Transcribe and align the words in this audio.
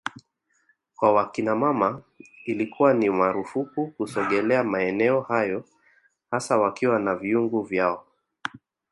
kwa 0.95 1.13
wakinamama 1.13 2.03
ilikuwa 2.45 2.93
ni 2.93 3.09
marufuku 3.09 3.91
kusogelea 3.91 4.63
maeneo 4.63 5.21
hayo 5.21 5.65
hasa 6.31 6.57
wakiwa 6.57 6.99
na 6.99 7.15
vyungu 7.15 7.61
vyao 7.63 8.07